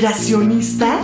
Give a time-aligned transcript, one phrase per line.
[0.00, 1.00] conspiracionista?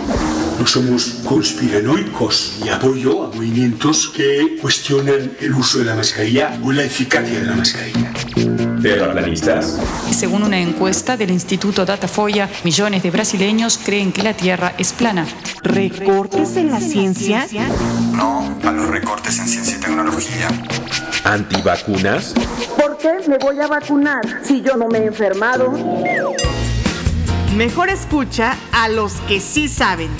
[0.59, 6.71] No somos conspiranoicos y apoyo a movimientos que cuestionan el uso de la mascarilla o
[6.71, 8.11] la eficacia de la mascarilla.
[8.81, 9.77] ¿Terraplanistas?
[10.11, 15.27] Según una encuesta del Instituto Datafoya, millones de brasileños creen que la Tierra es plana.
[15.61, 17.45] ¿Recortes en la ciencia?
[18.13, 20.47] No a los recortes en ciencia y tecnología.
[21.23, 22.33] ¿Antivacunas?
[22.75, 25.73] ¿Por qué me voy a vacunar si yo no me he enfermado?
[27.57, 30.11] Mejor escucha a los que sí saben.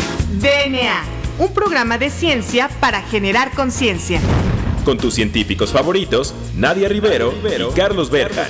[0.41, 1.03] DNA,
[1.37, 4.19] un programa de ciencia para generar conciencia.
[4.83, 8.47] Con tus científicos favoritos, Nadia Rivero, y Carlos Berja.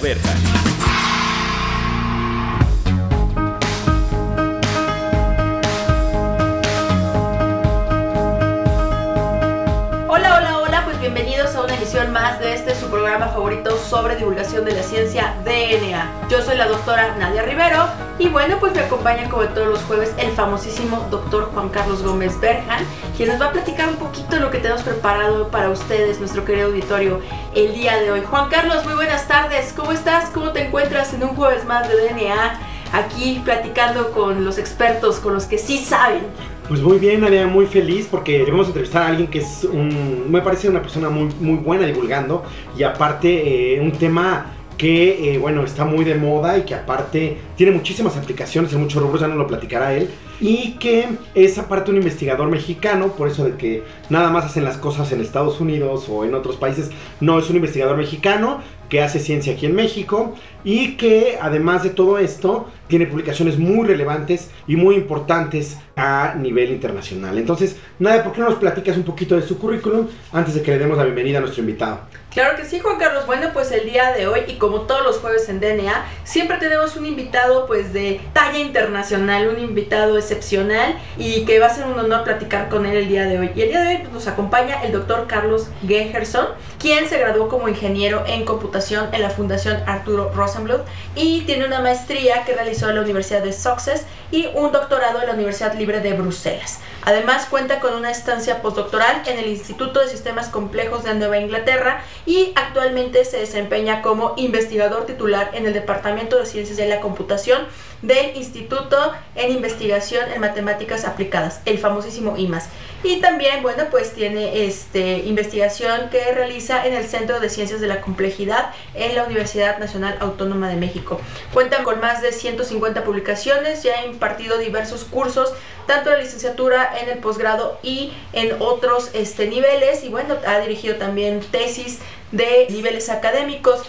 [10.08, 14.16] Hola, hola, hola, pues bienvenidos a una emisión más de este su programa favorito sobre
[14.16, 16.30] divulgación de la ciencia DNA.
[16.30, 20.14] Yo soy la doctora Nadia Rivero y bueno, pues me acompaña como todos los jueves
[20.18, 22.84] el famosísimo doctor Juan Carlos Gómez Berjan,
[23.16, 26.68] quien nos va a platicar un poquito lo que tenemos preparado para ustedes, nuestro querido
[26.68, 27.22] auditorio,
[27.56, 28.22] el día de hoy.
[28.22, 30.30] Juan Carlos, muy buenas tardes, ¿cómo estás?
[30.32, 32.60] ¿Cómo te encuentras en un jueves más de DNA?
[32.94, 36.24] Aquí platicando con los expertos, con los que sí saben.
[36.68, 40.42] Pues muy bien, Nadia, muy feliz porque a entrevistar a alguien que es un, me
[40.42, 42.44] parece una persona muy, muy buena divulgando
[42.78, 47.38] y aparte eh, un tema que, eh, bueno, está muy de moda y que aparte
[47.56, 51.90] tiene muchísimas aplicaciones en muchos rubros, ya nos lo platicará él, y que es aparte
[51.90, 56.08] un investigador mexicano, por eso de que nada más hacen las cosas en Estados Unidos
[56.10, 60.36] o en otros países, no, es un investigador mexicano que hace ciencia aquí en México
[60.64, 66.72] y que además de todo esto tiene publicaciones muy relevantes y muy importantes a nivel
[66.72, 67.38] internacional.
[67.38, 70.72] Entonces, nada, ¿por qué no nos platicas un poquito de su currículum antes de que
[70.72, 72.02] le demos la bienvenida a nuestro invitado?
[72.38, 73.26] Claro que sí, Juan Carlos.
[73.26, 76.96] Bueno, pues el día de hoy y como todos los jueves en DNA, siempre tenemos
[76.96, 81.98] un invitado pues de talla internacional, un invitado excepcional y que va a ser un
[81.98, 83.52] honor platicar con él el día de hoy.
[83.56, 86.46] Y el día de hoy pues, nos acompaña el doctor Carlos Geherson,
[86.80, 90.82] quien se graduó como ingeniero en computación en la Fundación Arturo Rosenbluth
[91.16, 95.28] y tiene una maestría que realizó en la Universidad de Sussex y un doctorado en
[95.28, 96.80] la Universidad Libre de Bruselas.
[97.04, 102.04] Además cuenta con una estancia postdoctoral en el Instituto de Sistemas Complejos de Nueva Inglaterra
[102.26, 107.62] y actualmente se desempeña como investigador titular en el Departamento de Ciencias de la Computación
[108.02, 112.70] del Instituto en Investigación en Matemáticas Aplicadas, el famosísimo IMAS.
[113.04, 117.88] Y también, bueno, pues tiene este, investigación que realiza en el Centro de Ciencias de
[117.88, 121.22] la Complejidad en la Universidad Nacional Autónoma de México.
[121.54, 125.54] Cuenta con más de 150 publicaciones, ya ha impartido diversos cursos,
[125.86, 130.04] tanto de licenciatura en el posgrado y en otros este, niveles.
[130.04, 132.00] Y bueno, ha dirigido también tesis
[132.32, 133.84] de niveles académicos.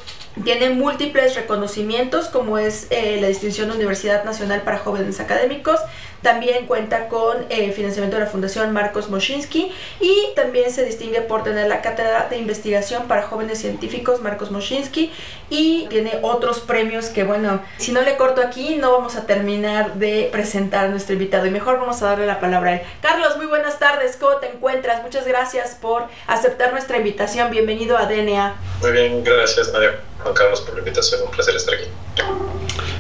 [0.45, 5.81] Tiene múltiples reconocimientos como es eh, la distinción Universidad Nacional para Jóvenes Académicos.
[6.23, 11.45] También cuenta con eh, financiamiento de la Fundación Marcos Moschinsky y también se distingue por
[11.45, 15.13] tener la Cátedra de Investigación para Jóvenes Científicos Marcos Moschinsky
[15.51, 19.95] y tiene otros premios que bueno, si no le corto aquí no vamos a terminar
[19.95, 22.81] de presentar a nuestro invitado y mejor vamos a darle la palabra a él.
[23.01, 25.03] Carlos, muy buenas tardes, ¿cómo te encuentras?
[25.03, 28.57] Muchas gracias por aceptar nuestra invitación, bienvenido a DNA.
[28.81, 31.87] Muy bien, gracias Nadia, Juan Carlos por la invitación, un placer estar aquí.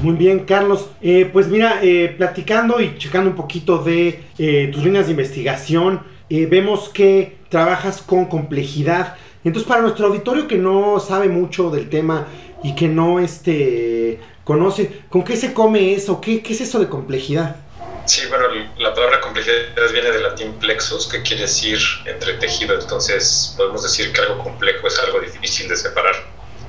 [0.00, 0.91] Muy bien, Carlos.
[1.00, 6.03] Eh, pues mira, eh, platicando y checando un poquito de eh, tus líneas de investigación,
[6.31, 9.16] eh, vemos que trabajas con complejidad.
[9.42, 12.28] Entonces, para nuestro auditorio que no sabe mucho del tema
[12.62, 16.20] y que no este, conoce, ¿con qué se come eso?
[16.20, 17.56] ¿Qué, qué es eso de complejidad?
[18.04, 18.47] Sí, bueno,
[18.78, 19.54] la palabra complejidad
[19.92, 22.78] viene del latín plexus, que quiere decir entretejido.
[22.80, 26.15] Entonces, podemos decir que algo complejo es algo difícil de separar.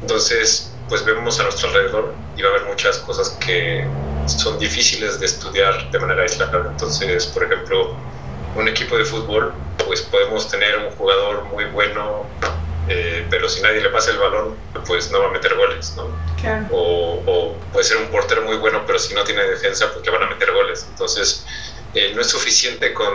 [0.01, 3.87] Entonces, pues vemos a nuestro alrededor y va a haber muchas cosas que
[4.25, 6.67] son difíciles de estudiar de manera aislada.
[6.71, 7.95] Entonces, por ejemplo,
[8.55, 9.53] un equipo de fútbol,
[9.85, 12.25] pues podemos tener un jugador muy bueno,
[12.87, 14.55] eh, pero si nadie le pasa el balón,
[14.87, 16.07] pues no va a meter goles, ¿no?
[16.41, 16.65] Claro.
[16.71, 20.09] O, o, puede ser un portero muy bueno, pero si no tiene defensa, pues que
[20.09, 20.85] van a meter goles.
[20.89, 21.45] Entonces,
[21.93, 23.07] eh, no es suficiente con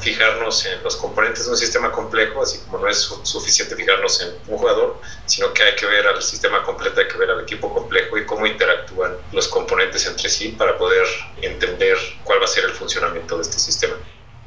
[0.00, 4.20] fijarnos en los componentes de un sistema complejo, así como no es su suficiente fijarnos
[4.22, 7.40] en un jugador, sino que hay que ver al sistema completo, hay que ver al
[7.42, 11.06] equipo complejo y cómo interactúan los componentes entre sí para poder
[11.42, 13.94] entender cuál va a ser el funcionamiento de este sistema.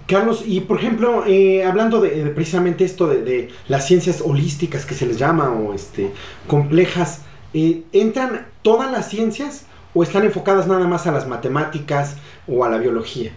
[0.07, 4.95] Carlos, y por ejemplo, eh, hablando de, precisamente esto de, de, las ciencias holísticas que
[4.95, 6.11] se les llama o este,
[6.47, 7.21] complejas,
[7.53, 12.15] eh, ¿entran todas las ciencias o están enfocadas nada más a las matemáticas
[12.47, 13.33] o a la biología?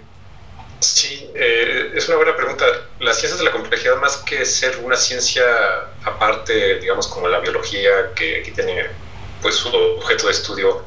[0.80, 2.64] Sí, eh, es una buena pregunta.
[3.00, 5.44] Las ciencias de la complejidad, más que ser una ciencia
[6.04, 8.86] aparte, digamos como la biología, que aquí tiene
[9.42, 10.82] pues su objeto de estudio,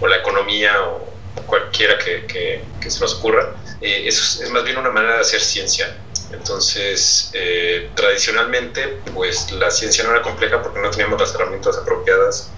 [0.00, 1.08] o la economía, o,
[1.46, 3.54] cualquiera que, que, se nos ocurra.
[3.80, 5.96] Eh, eso es, más bien una manera de hacer ciencia.
[6.32, 12.50] Entonces, eh, tradicionalmente, pues la ciencia no era compleja porque no teníamos las herramientas apropiadas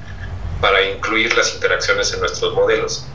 [0.60, 3.06] para incluir las interacciones en nuestros modelos.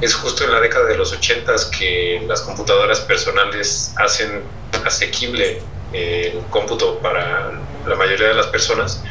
[0.00, 4.42] Es justo en la década de los 80 que las computadoras personales hacen
[4.84, 5.60] asequible
[5.92, 7.52] eh, el cómputo para
[7.86, 9.02] la mayoría de las personas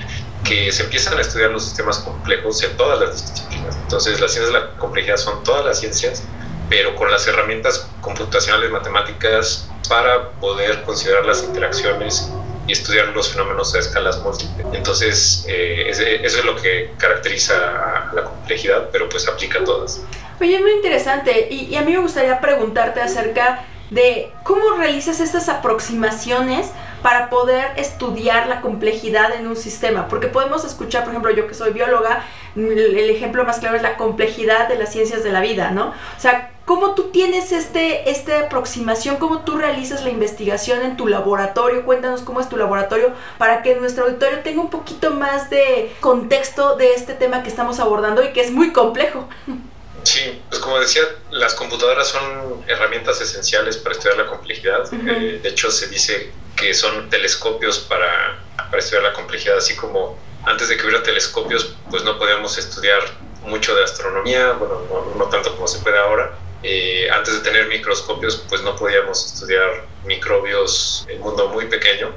[0.44, 3.76] que se empiezan a estudiar los sistemas complejos en todas las disciplinas.
[3.84, 6.24] Entonces, las ciencias de la complejidad son todas las ciencias,
[6.70, 12.32] pero con las herramientas computacionales matemáticas para poder considerar las interacciones
[12.68, 14.68] y estudiar los fenómenos a escalas múltiples.
[14.74, 16.04] Entonces, eh, eso
[16.40, 20.02] es lo que caracteriza a la complejidad, pero pues aplica a todas.
[20.40, 25.20] Oye, es muy interesante y, y a mí me gustaría preguntarte acerca de cómo realizas
[25.20, 30.08] estas aproximaciones para poder estudiar la complejidad en un sistema.
[30.08, 32.24] Porque podemos escuchar, por ejemplo, yo que soy bióloga,
[32.56, 35.90] el ejemplo más claro es la complejidad de las ciencias de la vida, ¿no?
[35.90, 39.18] O sea, ¿cómo tú tienes este, esta aproximación?
[39.18, 41.86] ¿Cómo tú realizas la investigación en tu laboratorio?
[41.86, 46.76] Cuéntanos cómo es tu laboratorio para que nuestro auditorio tenga un poquito más de contexto
[46.76, 49.28] de este tema que estamos abordando y que es muy complejo.
[50.08, 54.88] Sí, pues como decía, las computadoras son herramientas esenciales para estudiar la complejidad.
[54.94, 60.18] Eh, de hecho, se dice que son telescopios para, para estudiar la complejidad, así como
[60.46, 63.02] antes de que hubiera telescopios, pues no podíamos estudiar
[63.42, 66.38] mucho de astronomía, bueno, no, tanto como se puede ahora.
[66.64, 72.14] Eh, antes de tener microscopios, pues no podíamos estudiar microbios en un mundo muy pequeño.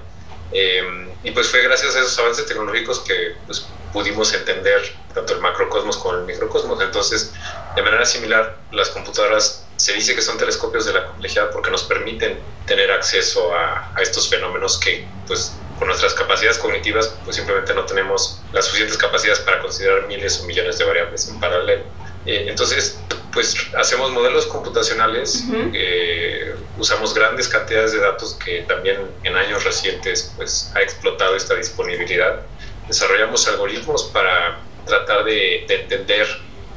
[0.53, 5.41] Eh, y pues fue gracias a esos avances tecnológicos que pues, pudimos entender tanto el
[5.41, 6.81] macrocosmos como el microcosmos.
[6.81, 7.33] Entonces,
[7.75, 11.85] de manera similar, las computadoras se dice que son telescopios de la complejidad porque nos
[11.85, 17.85] permiten tener acceso a, estos fenómenos que, pues, con nuestras capacidades cognitivas, pues simplemente no
[17.85, 21.85] tenemos las suficientes capacidades para considerar miles o millones de variables en paralelo.
[22.27, 23.01] Eh, entonces,
[23.33, 30.33] pues hacemos modelos computacionales, eh, usamos grandes cantidades de datos que también en años recientes
[30.37, 32.41] pues ha explotado esta disponibilidad.
[32.89, 36.27] Desarrollamos algoritmos para tratar de, entender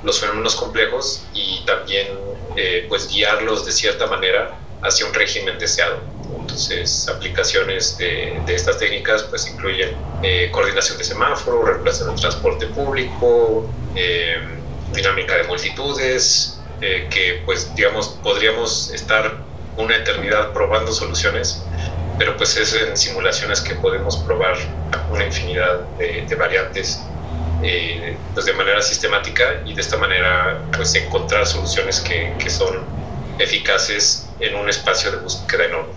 [0.03, 2.07] los fenómenos complejos y también
[2.55, 5.99] eh, pues guiarlos de cierta manera hacia un régimen deseado.
[6.39, 13.69] Entonces, aplicaciones de, estas técnicas pues incluyen eh, coordinación de semáforo, regulación del transporte público,
[13.95, 14.39] eh,
[14.93, 16.59] dinámica de multitudes,
[17.09, 19.37] que pues digamos podríamos estar
[19.77, 21.63] una eternidad probando soluciones,
[22.17, 24.57] pero pues es en simulaciones que podemos probar
[25.09, 26.99] una infinidad de variantes
[27.63, 32.77] eh, pues de manera sistemática y de esta manera pues encontrar soluciones que, que son
[33.39, 35.93] eficaces en un espacio de búsqueda enorme.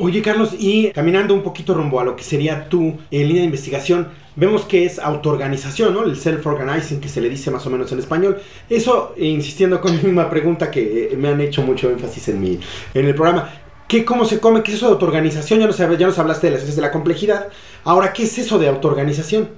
[0.00, 3.46] Oye Carlos, y caminando un poquito rumbo a lo que sería tu en línea de
[3.46, 6.04] investigación, vemos que es autoorganización, ¿no?
[6.04, 8.40] El self-organizing que se le dice más o menos en español.
[8.70, 12.60] Eso, insistiendo con la misma pregunta que me han hecho mucho énfasis en, mi,
[12.94, 13.50] en el programa.
[13.88, 14.62] ¿Qué, ¿Cómo se come?
[14.62, 15.58] ¿Qué es eso de autoorganización?
[15.58, 17.48] Ya nos, ya nos hablaste de las ciencias de la complejidad.
[17.82, 19.48] Ahora, ¿qué es eso de autoorganización?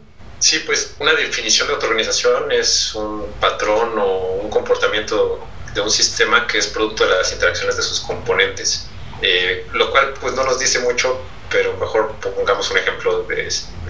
[0.41, 6.47] Sí, pues una definición de autoorganización es un patrón o un comportamiento de un sistema
[6.47, 8.87] que es producto de las interacciones de sus componentes,
[9.21, 11.21] eh, lo cual pues no nos dice mucho,
[11.51, 13.49] pero mejor pongamos un ejemplo de,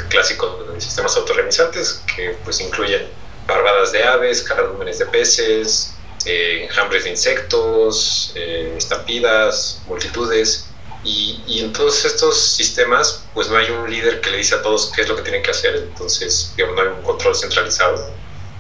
[0.09, 3.09] clásico de sistemas autoorganizantes que pues incluyen
[3.47, 5.95] barbadas de aves, cardúmenes de peces,
[6.27, 10.67] eh, enjambres de insectos, eh, estampidas, multitudes,
[11.03, 14.93] y, en todos estos sistemas, pues no hay un líder que le dice a todos
[14.95, 18.11] qué es lo que tienen que hacer, entonces digamos, no hay un control centralizado,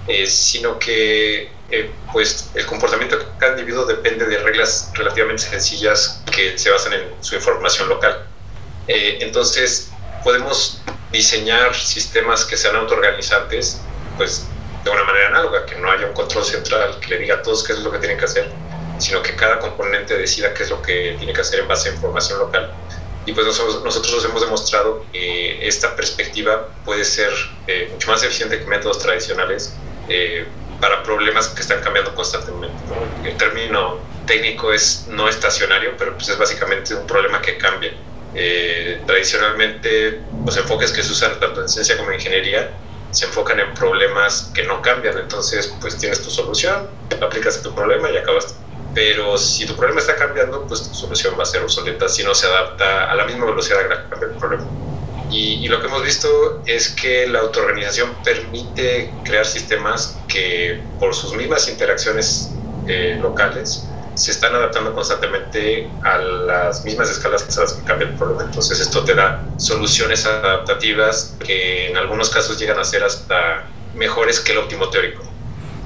[0.08, 6.22] eh, sino que eh, pues el comportamiento de cada individuo depende de reglas relativamente sencillas
[6.32, 8.26] que se basan en su información local.
[8.88, 9.90] Eh, entonces
[10.24, 10.80] podemos
[11.12, 13.80] diseñar sistemas que sean autoorganizantes,
[14.16, 14.46] pues
[14.82, 17.62] de una manera análoga, que no haya un control central que le diga a todos
[17.62, 18.50] qué es lo que tienen que hacer
[19.00, 21.92] sino que cada componente decida qué es lo que tiene que hacer en base a
[21.92, 22.72] información local.
[23.26, 27.30] Y pues nosotros, nosotros hemos demostrado que esta perspectiva puede ser
[27.66, 29.74] eh, mucho más eficiente que métodos tradicionales
[30.08, 30.46] eh,
[30.80, 32.76] para problemas que están cambiando constantemente.
[33.22, 37.92] El término técnico es no estacionario, pero pues es básicamente un problema que cambia.
[38.34, 42.70] Eh, tradicionalmente los enfoques que se usan tanto en ciencia como en ingeniería
[43.10, 46.88] se enfocan en problemas que no cambian, entonces pues tienes tu solución,
[47.20, 48.56] aplicas a tu problema y acabas
[48.92, 52.34] pero si tu problema está cambiando, pues tu solución va a ser obsoleta si no
[52.34, 54.64] se adapta a la misma velocidad que cambia el problema.
[55.32, 61.34] Y, lo que hemos visto es que la autoorganización permite crear sistemas que por sus
[61.34, 67.84] mismas interacciones eh, locales se están adaptando constantemente a las mismas escalas a las que
[67.84, 68.42] cambia el problema.
[68.42, 74.40] Entonces esto te da soluciones adaptativas que en algunos casos llegan a ser hasta mejores
[74.40, 75.22] que el óptimo teórico.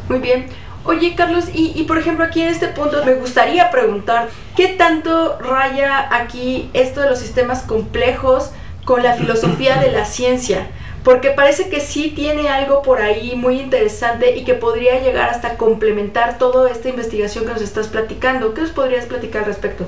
[0.09, 0.51] Muy bien.
[0.87, 5.39] Oye, Carlos, y, y, por ejemplo aquí en este punto me gustaría preguntar, ¿qué tanto
[5.39, 8.51] raya aquí esto de los sistemas complejos
[8.85, 10.71] con la filosofía de la ciencia?
[11.03, 15.57] Porque parece que sí tiene algo por ahí muy interesante y que podría llegar hasta
[15.57, 18.53] complementar toda esta investigación que nos estás platicando.
[18.53, 19.87] ¿Qué nos podrías platicar al respecto?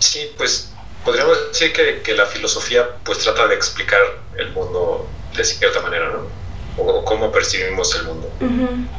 [0.00, 0.72] Sí, pues
[1.04, 4.00] podríamos decir que, que la filosofía pues trata de explicar
[4.36, 6.39] el mundo de cierta manera, ¿no?
[6.80, 8.30] O cómo percibimos el mundo.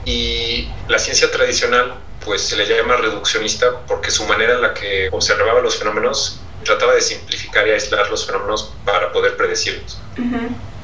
[0.05, 5.09] Y la ciencia tradicional, pues se le llama reduccionista porque su manera en la que
[5.11, 9.99] observaba los fenómenos trataba de simplificar y aislar los fenómenos para poder predecirlos.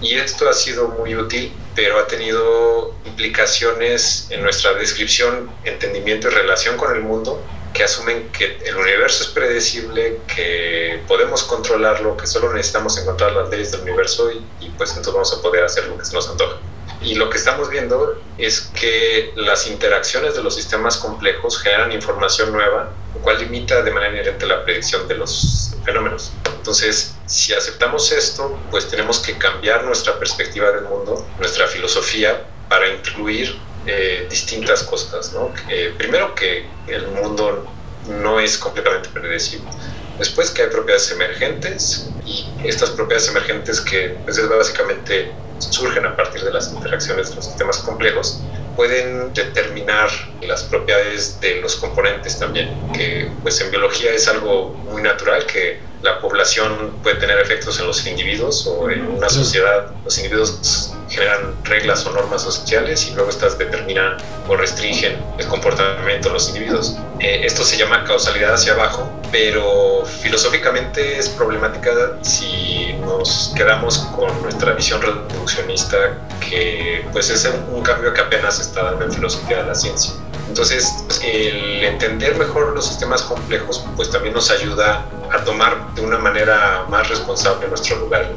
[0.01, 6.31] Y esto ha sido muy útil, pero ha tenido implicaciones en nuestra descripción, entendimiento y
[6.31, 7.41] relación con el mundo
[7.73, 13.49] que asumen que el universo es predecible, que podemos controlarlo, que solo necesitamos encontrar las
[13.49, 16.27] leyes del universo y, y pues entonces vamos a poder hacer lo que se nos
[16.27, 16.57] antoja.
[17.01, 22.51] Y lo que estamos viendo es que las interacciones de los sistemas complejos generan información
[22.51, 26.31] nueva, lo cual limita de manera inherente la predicción de los fenómenos.
[26.55, 32.87] Entonces, si aceptamos esto, pues tenemos que cambiar nuestra perspectiva del mundo, nuestra filosofía, para
[32.89, 35.31] incluir eh, distintas cosas.
[35.33, 35.53] ¿no?
[35.97, 37.65] primero que el mundo
[38.09, 39.69] no es completamente predecible.
[40.17, 46.15] Después que hay propiedades emergentes y estas propiedades emergentes que pues, es básicamente surgen a
[46.15, 48.41] partir de las interacciones de los sistemas complejos,
[48.75, 50.09] pueden determinar
[50.41, 55.79] las propiedades de los componentes también, que pues en biología es algo muy natural que
[56.03, 59.91] la población puede tener efectos en los individuos o en una sociedad.
[60.05, 66.29] Los individuos generan reglas o normas sociales y luego estas determinan o restringen el comportamiento
[66.29, 66.97] de los individuos.
[67.19, 74.41] Eh, esto se llama causalidad hacia abajo, pero filosóficamente es problemática si nos quedamos con
[74.41, 79.63] nuestra visión reduccionista, que pues es un cambio que apenas está dando en filosofía de
[79.63, 80.13] la ciencia.
[80.47, 86.17] Entonces, el entender mejor los sistemas complejos, pues también nos ayuda a tomar de una
[86.17, 88.31] manera más responsable nuestro lugar.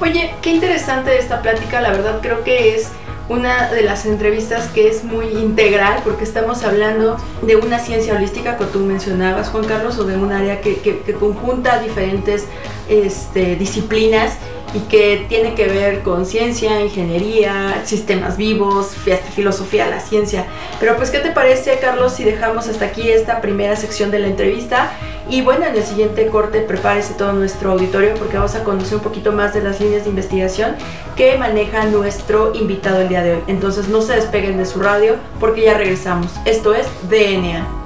[0.00, 2.88] Oye, qué interesante esta plática, la verdad creo que es
[3.28, 8.58] una de las entrevistas que es muy integral porque estamos hablando de una ciencia holística
[8.58, 12.46] que tú mencionabas, Juan Carlos, o de un área que, que, conjunta diferentes
[12.88, 14.34] este, disciplinas
[14.74, 18.92] y que tiene que ver con ciencia, ingeniería, sistemas vivos,
[19.34, 20.46] filosofía, la ciencia.
[20.80, 24.28] Pero pues, ¿qué te parece, Carlos, si dejamos hasta aquí esta primera sección de la
[24.28, 24.92] entrevista?
[25.28, 29.02] Y bueno, en el siguiente corte prepárese todo nuestro auditorio porque vamos a conocer un
[29.02, 30.74] poquito más de las líneas de investigación
[31.16, 33.42] que maneja nuestro invitado el día de hoy.
[33.46, 36.32] Entonces no se despeguen de su radio porque ya regresamos.
[36.44, 37.81] Esto es DNA.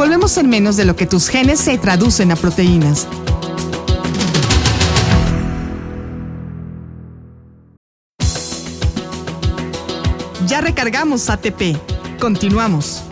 [0.00, 3.06] Volvemos en menos de lo que tus genes se traducen a proteínas.
[10.46, 11.76] Ya recargamos ATP.
[12.18, 13.09] Continuamos.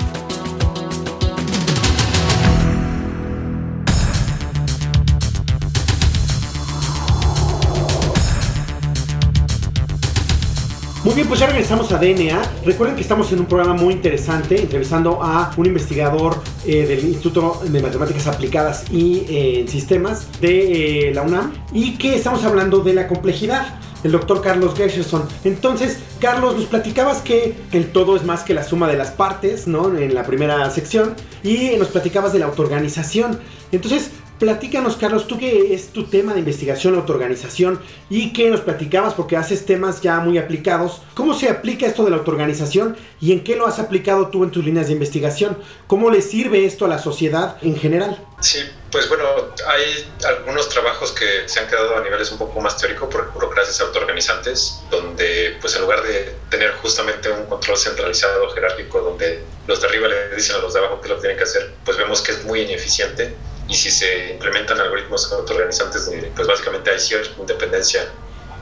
[11.18, 12.40] Bien, pues ya regresamos a DNA.
[12.64, 17.60] Recuerden que estamos en un programa muy interesante, entrevistando a un investigador eh, del Instituto
[17.64, 22.94] de Matemáticas Aplicadas y eh, Sistemas de eh, la UNAM y que estamos hablando de
[22.94, 25.24] la complejidad el doctor Carlos Gershon.
[25.42, 29.66] Entonces, Carlos, nos platicabas que el todo es más que la suma de las partes,
[29.66, 29.98] ¿no?
[29.98, 31.16] En la primera sección.
[31.42, 33.40] Y nos platicabas de la autoorganización.
[33.72, 39.14] Entonces, Platícanos, Carlos, tú que es tu tema de investigación, autoorganización y que nos platicabas
[39.14, 41.02] porque haces temas ya muy aplicados.
[41.14, 44.52] ¿Cómo se aplica esto de la autoorganización y en qué lo has aplicado tú en
[44.52, 45.58] tus líneas de investigación?
[45.88, 48.24] ¿Cómo le sirve esto a la sociedad en general?
[48.40, 48.60] Sí,
[48.92, 49.24] pues bueno,
[49.66, 53.80] hay algunos trabajos que se han quedado a niveles un poco más teóricos por burocracias
[53.80, 59.88] autoorganizantes, donde pues en lugar de tener justamente un control centralizado jerárquico donde los de
[59.88, 62.30] arriba le dicen a los de abajo qué lo tienen que hacer, pues vemos que
[62.30, 63.34] es muy ineficiente
[63.68, 68.10] y si se implementan algoritmos autoorganizantes, pues básicamente hay cierta independencia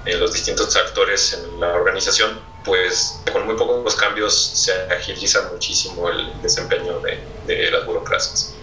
[0.05, 6.09] en los distintos actores en la organización, pues con muy pocos cambios se agiliza muchísimo
[6.09, 8.55] el desempeño de, de las burocracias.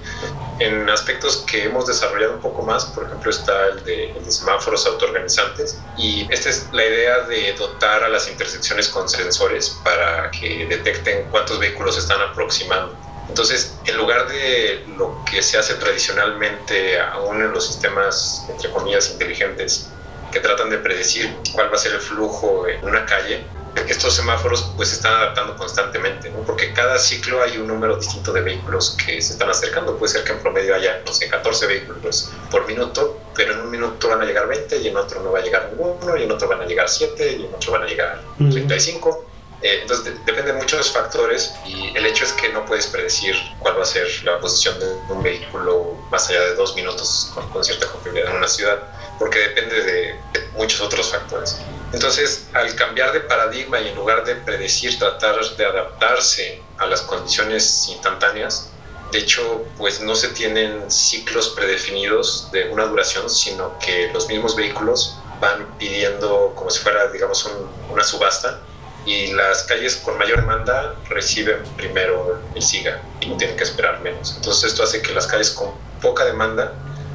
[0.59, 4.31] En aspectos que hemos desarrollado un poco más, por ejemplo, está el de, el de,
[4.31, 10.29] semáforos autoorganizantes y esta es la idea de dotar a las intersecciones con sensores para
[10.31, 12.95] que detecten cuántos vehículos están aproximando
[13.29, 19.09] entonces, en lugar de lo que se hace tradicionalmente aún en los sistemas, entre comillas,
[19.11, 19.89] inteligentes,
[20.31, 23.45] que tratan de predecir cuál va a ser el flujo en una calle,
[23.87, 26.39] estos semáforos pues se están adaptando constantemente, ¿no?
[26.41, 29.97] porque cada ciclo hay un número distinto de vehículos que se están acercando.
[29.97, 33.71] Puede ser que en promedio haya, no sé, 14 vehículos por minuto, pero en un
[33.71, 36.31] minuto van a llegar 20 y en otro no va a llegar ninguno y en
[36.31, 39.32] otro van a llegar 7 y en otro van a llegar 35.
[39.63, 43.79] Eh, entonces depende de muchos factores y el hecho es que no puedes predecir cuál
[43.79, 47.87] va a ser la posición de un vehículo más allá de dos minutos con, cierta
[47.87, 48.83] confiabilidad en una ciudad,
[49.17, 51.61] porque depende de, de muchos otros factores.
[51.93, 57.01] Entonces, al cambiar de paradigma y en lugar de predecir, tratar de adaptarse a las
[57.03, 58.69] condiciones instantáneas,
[59.13, 64.57] de hecho, pues no se tienen ciclos predefinidos de una duración, sino que los mismos
[64.57, 68.59] vehículos van pidiendo como si fuera, digamos, un, una subasta
[69.05, 74.01] y las calles con mayor demanda reciben primero el SIGA y no tienen que esperar
[74.01, 74.33] menos.
[74.35, 76.73] Entonces esto hace que las calles con poca demanda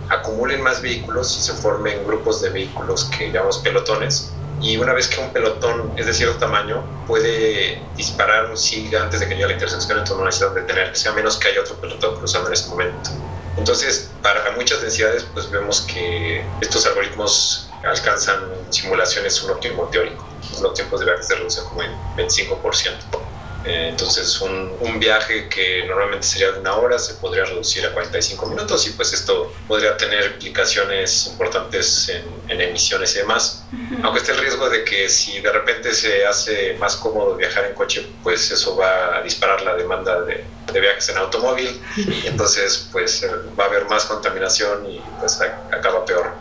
[0.09, 4.33] acumulen más vehículos y se formen grupos de vehículos que llamamos pelotones.
[4.61, 9.21] Y una vez que un pelotón es de cierto tamaño, puede disparar un SIGA antes
[9.21, 11.77] de que llegue a la intersección, entonces no necesitan detenerse, a menos que haya otro
[11.81, 13.11] pelotón cruzando en ese momento.
[13.57, 18.41] Entonces, para muchas densidades, pues vemos que estos algoritmos alcanzan
[18.71, 20.28] simulaciones un óptimo teórico.
[20.61, 23.29] Los tiempos de viaje se reducen como en 25%.
[23.65, 27.93] Eh, entonces, un, un, viaje que normalmente sería de una hora se podría reducir a
[27.93, 33.65] 45 minutos y pues esto podría tener implicaciones importantes en, en emisiones y demás.
[33.73, 34.01] Uh -huh.
[34.05, 37.75] Aunque esté el riesgo de que si de repente se hace más cómodo viajar en
[37.75, 42.89] coche, pues eso va a disparar la demanda de, de viajes en automóvil y entonces
[42.93, 43.27] pues
[43.59, 45.41] va a haber más contaminación y pues
[45.73, 46.33] acaba peor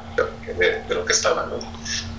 [0.57, 1.59] de, de lo que estaba, ¿no?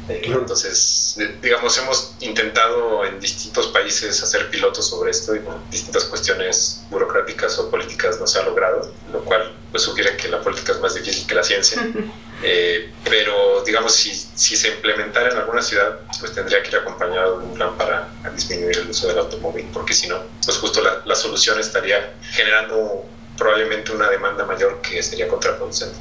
[0.08, 6.82] Entonces, digamos, hemos intentado en distintos países hacer pilotos sobre esto y por distintas cuestiones
[6.90, 10.80] burocráticas o políticas no se ha logrado, lo cual pues, sugiere que la política es
[10.80, 11.86] más difícil que la ciencia.
[12.40, 17.40] Eh, pero, digamos, si, si, se implementara en alguna ciudad, pues tendría que ir acompañado
[17.40, 21.02] de un plan para disminuir el uso del automóvil, porque si no, pues justo la,
[21.04, 23.04] la solución estaría generando
[23.36, 25.96] probablemente una demanda mayor que sería contraproducente.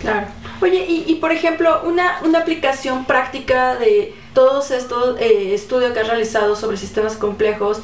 [0.00, 0.28] Claro.
[0.62, 5.98] Oye, y, y, por ejemplo, una, una aplicación práctica de todos estos eh, estudios que
[5.98, 7.80] has realizado sobre sistemas complejos,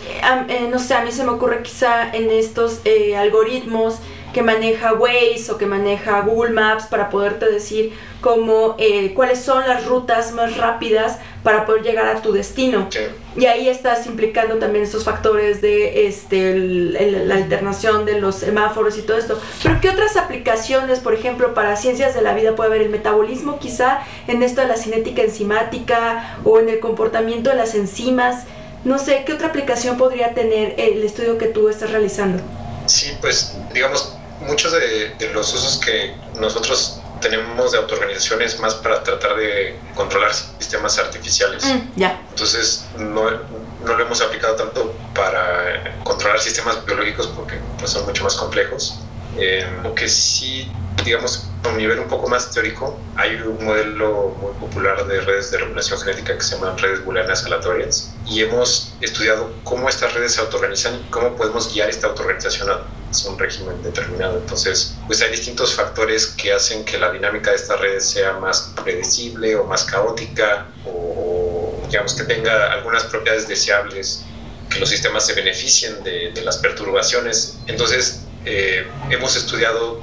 [0.49, 3.97] eh, no sé, a mí se me ocurre quizá en estos eh, algoritmos
[4.33, 9.67] que maneja Waze o que maneja Google Maps para poderte decir cómo, eh, cuáles son
[9.67, 12.89] las rutas más rápidas para poder llegar a tu destino.
[12.91, 12.99] Sí.
[13.35, 18.35] Y ahí estás implicando también estos factores de este, el, el, la alternación de los
[18.35, 19.41] semáforos y todo esto.
[19.63, 22.83] Pero ¿qué otras aplicaciones, por ejemplo, para ciencias de la vida puede haber?
[22.83, 27.75] El metabolismo quizá, en esto de la cinética enzimática o en el comportamiento de las
[27.75, 28.45] enzimas.
[28.85, 32.43] No sé, ¿qué otra aplicación podría tener el estudio que tú estás realizando?
[32.85, 39.03] Sí, pues digamos, muchos de, de los usos que nosotros tenemos de autoorganizaciones más para
[39.03, 41.65] tratar de controlar sistemas artificiales.
[41.65, 42.21] Mm, yeah.
[42.31, 48.25] Entonces, no, no, lo hemos aplicado tanto para controlar sistemas biológicos porque pues, son mucho
[48.25, 49.01] más complejos.
[49.37, 50.71] Eh, aunque sí,
[51.05, 55.51] digamos, a un nivel un poco más teórico, hay un modelo muy popular de redes
[55.51, 60.35] de regulación genética que se llaman redes booleanas aleatorias y hemos estudiado cómo estas redes
[60.35, 62.81] se autoorganizan y cómo podemos guiar esta autoorganización a
[63.27, 64.39] un régimen determinado.
[64.39, 68.73] Entonces, pues hay distintos factores que hacen que la dinámica de estas redes sea más
[68.83, 74.25] predecible o más caótica o, digamos, que tenga algunas propiedades deseables,
[74.71, 77.59] que los sistemas se beneficien de, de las perturbaciones.
[77.67, 80.03] Entonces, eh, hemos estudiado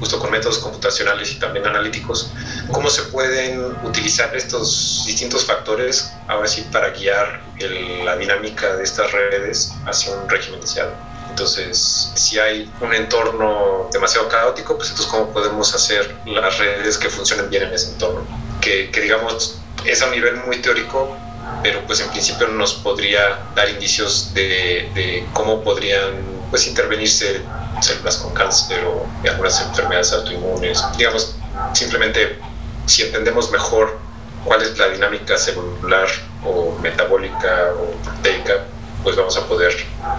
[0.00, 2.30] justo con métodos computacionales y también analíticos,
[2.72, 8.84] cómo se pueden utilizar estos distintos factores ahora sí para guiar el, la dinámica de
[8.84, 10.92] estas redes hacia un régimen deseado.
[11.34, 17.10] Entonces, si hay un entorno demasiado caótico, pues entonces cómo podemos hacer las redes que
[17.10, 18.24] funcionen bien en ese entorno.
[18.60, 21.16] Que, que digamos, es a un nivel muy teórico,
[21.60, 26.12] pero pues en principio nos podría dar indicios de, de cómo podrían
[26.50, 27.42] pues intervenirse
[27.80, 30.84] células con cáncer o algunas enfermedades autoinmunes.
[30.96, 31.34] Digamos,
[31.72, 32.38] simplemente
[32.86, 33.98] si entendemos mejor
[34.44, 36.06] cuál es la dinámica celular
[36.44, 38.66] o metabólica o proteica,
[39.04, 39.72] pues vamos a poder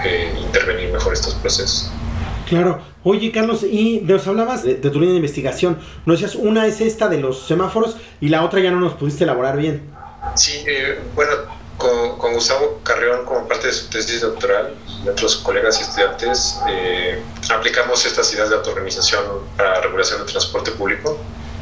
[0.06, 1.92] eh, intervenir mejor estos procesos.
[2.48, 2.82] Claro.
[3.04, 5.80] Oye, Carlos, y nos hablabas de, de, tu línea de investigación.
[6.06, 9.26] Nos decías, una es esta de los semáforos y la otra ya no nos pudiste
[9.26, 9.84] elaborar bien.
[10.36, 11.34] Sí, eh, bueno,
[11.78, 16.60] con, con, Gustavo Carrión como parte de su tesis doctoral y otros colegas y estudiantes
[16.68, 17.22] eh,
[17.54, 19.24] aplicamos estas ideas de autoorganización
[19.58, 21.18] para regulación del transporte público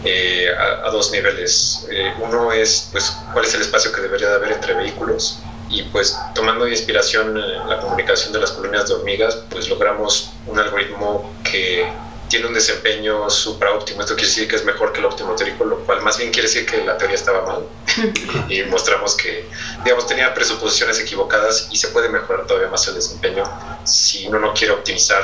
[0.06, 1.88] eh, a, a, dos niveles.
[1.92, 5.40] Eh, uno es pues, cuál es el espacio que debería de haber entre vehículos
[5.74, 10.60] y pues tomando inspiración en la comunicación de las colonias de hormigas, pues logramos un
[10.60, 11.92] algoritmo que
[12.30, 14.02] tiene un desempeño súper óptimo.
[14.02, 16.48] Esto quiere decir que es mejor que el óptimo teórico, lo cual más bien quiere
[16.48, 17.64] decir que la teoría estaba mal.
[18.50, 19.48] y mostramos que,
[19.84, 23.44] digamos, tenía presuposiciones equivocadas y se puede mejorar todavía más el desempeño
[23.84, 25.24] si uno no quiere optimizar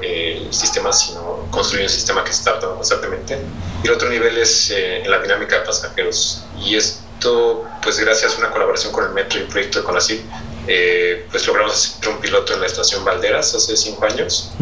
[0.00, 3.38] eh, el sistema, sino construir un sistema que se adapta constantemente.
[3.82, 6.44] Y el otro nivel es eh, en la dinámica de pasajeros.
[6.60, 6.76] Y
[7.24, 10.20] esto, pues gracias a una colaboración con el Metro y un proyecto de CONACYT,
[10.66, 14.52] eh, pues logramos hacer un piloto en la estación Valderas hace cinco años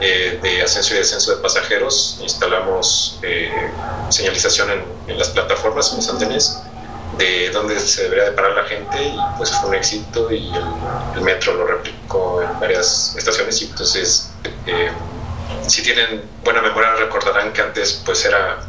[0.00, 2.18] eh, de ascenso y descenso de pasajeros.
[2.22, 3.50] Instalamos eh,
[4.10, 4.68] señalización
[5.06, 6.58] en, las plataformas, en los antenes,
[7.16, 10.52] de dónde se debería de parar la gente y pues fue un éxito y
[11.14, 14.30] el, metro lo replicó en varias estaciones y entonces
[15.66, 18.60] si tienen buena memoria recordarán que antes pues era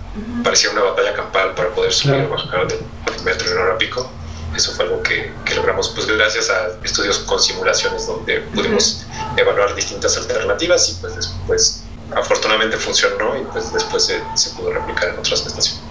[0.43, 2.79] parecía una batalla campal para poder subir o bajar del
[3.23, 4.09] metro en hora pico
[4.55, 9.05] eso fue algo que, logramos pues gracias a estudios con simulaciones donde pudimos
[9.37, 11.83] evaluar distintas alternativas y pues después
[12.15, 15.81] afortunadamente funcionó y pues después se, pudo replicar en otras estaciones.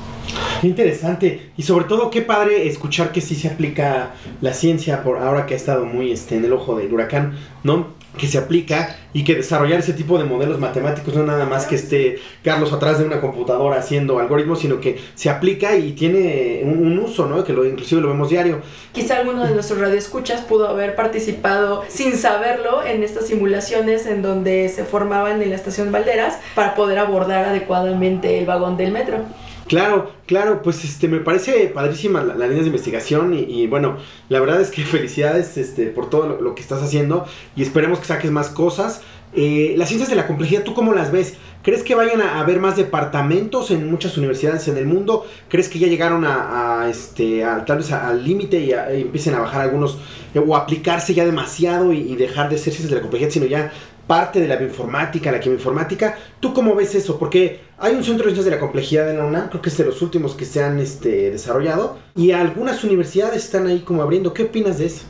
[0.62, 5.46] Interesante y sobre todo qué padre escuchar que sí se aplica la ciencia por ahora
[5.46, 7.94] que ha estado muy este, en el ojo del huracán, ¿no?
[8.16, 11.76] Que se aplica y que desarrollar ese tipo de modelos matemáticos no nada más que
[11.76, 16.98] esté Carlos atrás de una computadora haciendo algoritmos, sino que se aplica y tiene un,
[16.98, 17.42] uso, ¿no?
[17.42, 18.60] Que lo, inclusive lo vemos diario.
[18.92, 24.68] Quizá alguno de nuestros radioescuchas pudo haber participado sin saberlo en estas simulaciones en donde
[24.68, 29.24] se formaban en la estación Valderas para poder abordar adecuadamente el vagón del metro.
[29.66, 33.96] Claro, claro, pues este me parece padrísima la, línea de investigación y, bueno,
[34.28, 38.06] la verdad es que felicidades este, por todo lo, que estás haciendo y esperemos que
[38.06, 39.02] saques más cosas.
[39.34, 41.34] Eh, las ciencias de la complejidad, ¿tú cómo las ves?
[41.62, 45.24] ¿Crees que vayan a haber más departamentos en muchas universidades en el mundo?
[45.48, 49.96] ¿Crees que ya llegaron a, este, tal vez al límite y, empiecen a bajar algunos
[50.34, 53.72] o aplicarse ya demasiado y, y, dejar de ser ciencias de la complejidad, sino ya
[54.06, 56.18] parte de la bioinformática, la quimioinformática.
[56.40, 57.18] ¿Tú cómo ves eso?
[57.18, 59.76] Porque hay un centro de ciencias de la complejidad en la UNAM, creo que es
[59.76, 64.32] de los últimos que se han este, desarrollado, y algunas universidades están ahí como abriendo.
[64.32, 65.02] ¿Qué opinas de eso?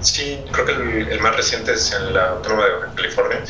[0.00, 0.72] Sí, creo que
[1.12, 3.42] el, más reciente es en la Autónoma de California.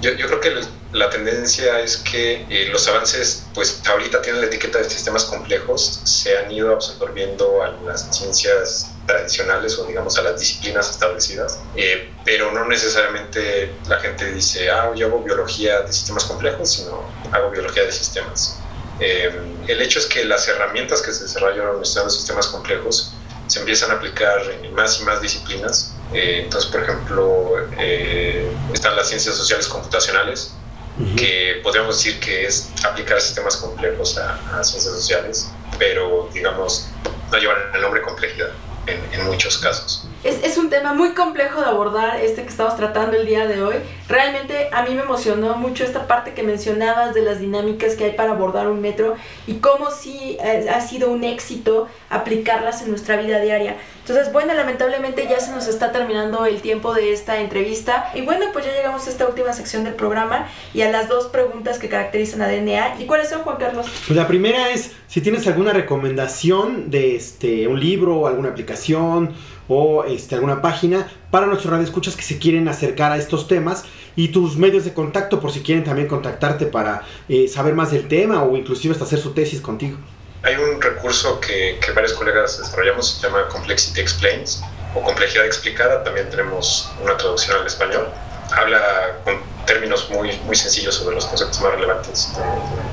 [0.00, 0.50] Yo, yo creo que
[0.92, 6.00] la tendencia es que eh, los avances, pues ahorita tienen la etiqueta de sistemas complejos,
[6.04, 12.12] se han ido absorbiendo a las ciencias tradicionales o digamos a las disciplinas establecidas, eh,
[12.24, 17.50] pero no necesariamente la gente dice, ah, yo hago biología de sistemas complejos, sino hago
[17.50, 18.58] biología de sistemas.
[19.00, 19.32] Eh,
[19.66, 23.12] el hecho es que las herramientas que se desarrollaron estudiando sistemas complejos
[23.48, 25.94] se empiezan a aplicar en más y más disciplinas.
[26.12, 30.54] Eh, entonces, por ejemplo, eh, están las ciencias sociales computacionales,
[31.16, 36.88] que podríamos decir que es aplicar sistemas complejos a, ciencias sociales, pero digamos,
[37.30, 38.50] no llevan el nombre complejidad
[38.86, 40.06] en, muchos casos.
[40.24, 43.62] Es, es, un tema muy complejo de abordar, este que estamos tratando el día de
[43.62, 43.76] hoy.
[44.08, 48.12] Realmente a mí me emocionó mucho esta parte que mencionabas de las dinámicas que hay
[48.12, 49.16] para abordar un metro
[49.46, 53.76] y cómo sí eh, ha sido un éxito aplicarlas en nuestra vida diaria.
[54.02, 58.10] Entonces, bueno, lamentablemente ya se nos está terminando el tiempo de esta entrevista.
[58.14, 61.26] Y bueno, pues ya llegamos a esta última sección del programa y a las dos
[61.26, 63.00] preguntas que caracterizan a DNA.
[63.00, 63.86] ¿Y cuáles son, Juan Carlos?
[64.06, 69.34] Pues la primera es si tienes alguna recomendación de este, un libro, alguna aplicación
[69.68, 73.84] o este, alguna página para nuestros radioescuchas que se quieren acercar a estos temas
[74.16, 78.08] y tus medios de contacto por si quieren también contactarte para eh, saber más del
[78.08, 79.96] tema o inclusive hasta hacer su tesis contigo.
[80.42, 84.62] Hay un recurso que, que varios colegas desarrollamos, se llama Complexity Explains
[84.94, 88.08] o Complejidad Explicada, también tenemos una traducción al español.
[88.50, 92.32] Habla con términos muy, muy sencillos sobre los conceptos más relevantes.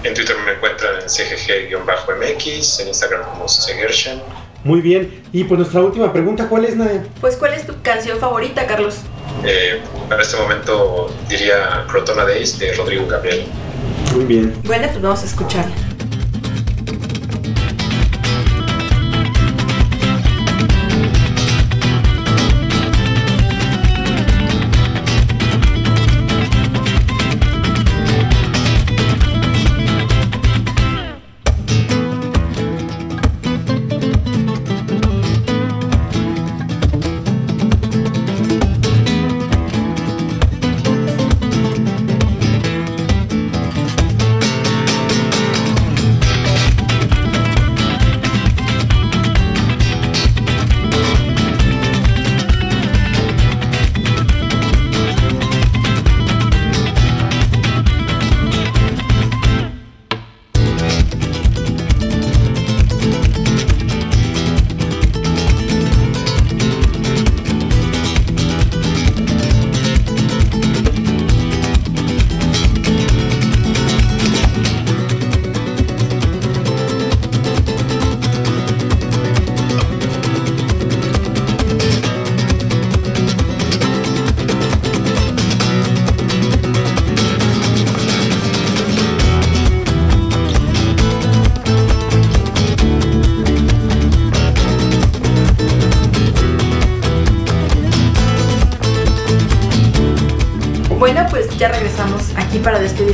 [0.03, 4.21] En Twitter me encuentran en CGG-MX, en Instagram como CGershen
[4.63, 5.23] muy bien.
[5.31, 7.05] Y pues nuestra última pregunta, ¿cuál es, Nadia?
[7.21, 8.97] Pues, ¿cuál es tu canción favorita, Carlos?
[9.45, 13.45] Eh, para este momento diría Crotona Days de Rodrigo Gabriel.
[14.13, 14.53] Muy bien.
[14.65, 15.73] Bueno, pues vamos a escucharla.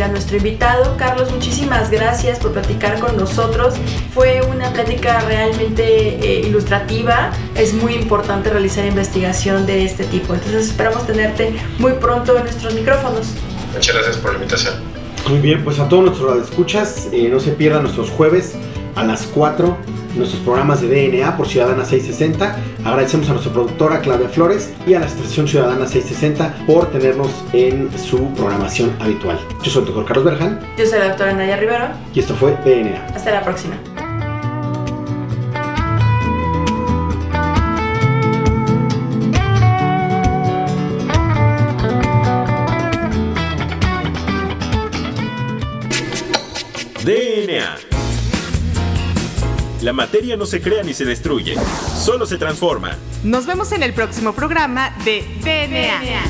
[0.06, 0.96] A nuestro invitado.
[0.98, 3.74] Carlos, muchísimas gracias por platicar con nosotros.
[4.13, 7.32] Fue una plática realmente eh, ilustrativa.
[7.56, 10.34] Es muy importante realizar investigación de este tipo.
[10.34, 13.28] Entonces esperamos tenerte muy pronto en nuestros micrófonos.
[13.74, 14.76] Muchas gracias por la invitación.
[15.28, 18.54] Muy bien, pues a todos nuestros escuchas, eh, no se pierdan nuestros jueves
[18.96, 19.76] a las 4
[20.15, 22.56] nuestros programas de DNA por Ciudadana 660.
[22.84, 27.89] Agradecemos a nuestra productora Claudia Flores y a la Estación Ciudadana 660 por tenernos en
[27.97, 29.39] su programación habitual.
[29.63, 30.60] Yo soy el doctor Carlos Berjan.
[30.78, 31.88] Yo soy la doctora Nadia Rivero.
[32.13, 33.08] Y esto fue DNA.
[33.15, 33.75] Hasta la próxima.
[49.86, 51.54] La materia no se crea ni se destruye,
[51.95, 52.98] solo se transforma.
[53.24, 56.24] Nos vemos en el próximo programa de DNA.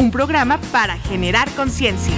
[0.00, 2.16] Un programa para generar conciencia.